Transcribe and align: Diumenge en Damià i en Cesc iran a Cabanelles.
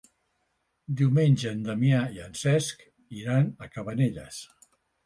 Diumenge 1.01 1.53
en 1.57 1.61
Damià 1.69 2.01
i 2.17 2.25
en 2.27 2.35
Cesc 2.43 2.85
iran 3.21 3.57
a 3.67 3.73
Cabanelles. 3.79 4.43